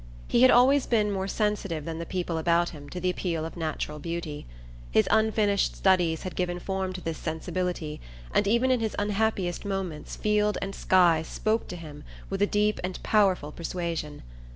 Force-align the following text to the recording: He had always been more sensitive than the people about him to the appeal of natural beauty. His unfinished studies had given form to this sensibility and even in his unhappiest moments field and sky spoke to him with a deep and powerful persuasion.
He 0.27 0.41
had 0.41 0.49
always 0.49 0.87
been 0.87 1.11
more 1.11 1.27
sensitive 1.27 1.85
than 1.85 1.99
the 1.99 2.07
people 2.07 2.39
about 2.39 2.69
him 2.69 2.89
to 2.89 2.99
the 2.99 3.11
appeal 3.11 3.45
of 3.45 3.55
natural 3.55 3.99
beauty. 3.99 4.47
His 4.89 5.07
unfinished 5.11 5.75
studies 5.75 6.23
had 6.23 6.35
given 6.35 6.57
form 6.57 6.91
to 6.93 7.01
this 7.01 7.19
sensibility 7.19 8.01
and 8.33 8.47
even 8.47 8.71
in 8.71 8.79
his 8.79 8.95
unhappiest 8.97 9.63
moments 9.63 10.15
field 10.15 10.57
and 10.59 10.73
sky 10.73 11.21
spoke 11.21 11.67
to 11.67 11.75
him 11.75 12.03
with 12.31 12.41
a 12.41 12.47
deep 12.47 12.79
and 12.83 12.97
powerful 13.03 13.51
persuasion. 13.51 14.23